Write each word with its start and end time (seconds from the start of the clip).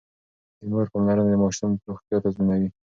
د 0.59 0.61
مور 0.71 0.85
پاملرنه 0.91 1.31
د 1.31 1.35
ماشوم 1.43 1.71
روغتيا 1.89 2.17
تضمينوي. 2.23 2.69